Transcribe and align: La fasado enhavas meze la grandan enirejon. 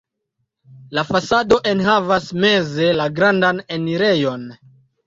La 0.99 1.03
fasado 1.09 1.59
enhavas 1.73 2.27
meze 2.47 2.91
la 3.03 3.09
grandan 3.21 3.65
enirejon. 3.79 4.53